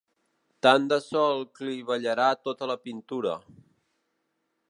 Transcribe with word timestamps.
Tant 0.65 0.87
de 0.93 0.97
sol 1.07 1.43
clivellarà 1.59 2.31
tota 2.47 2.71
la 2.73 2.79
pintura. 2.87 3.35